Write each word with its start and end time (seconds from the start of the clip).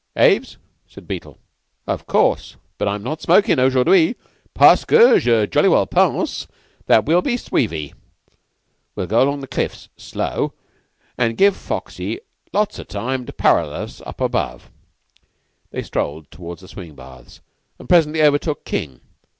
"Aves?" 0.15 0.57
said 0.87 1.07
Beetle. 1.07 1.37
"Of 1.85 2.07
course, 2.07 2.55
but 2.79 2.87
I'm 2.87 3.03
not 3.03 3.21
smokin' 3.21 3.59
aujourd'hui. 3.59 4.15
Parceque 4.55 5.19
je 5.19 5.45
jolly 5.45 5.69
well 5.69 5.85
pense 5.85 6.47
that 6.87 7.05
we'll 7.05 7.21
be 7.21 7.37
suivi. 7.37 7.93
We'll 8.95 9.05
go 9.05 9.21
along 9.21 9.41
the 9.41 9.47
cliffs, 9.47 9.89
slow, 9.97 10.53
an' 11.19 11.35
give 11.35 11.55
Foxy 11.55 12.19
lots 12.51 12.79
of 12.79 12.87
time 12.87 13.27
to 13.27 13.31
parallel 13.31 13.79
us 13.83 14.01
up 14.03 14.21
above." 14.21 14.71
They 15.69 15.83
strolled 15.83 16.31
towards 16.31 16.61
the 16.61 16.67
swimming 16.67 16.95
baths, 16.95 17.41
and 17.77 17.87
presently 17.87 18.23
overtook 18.23 18.65
King. 18.65 19.01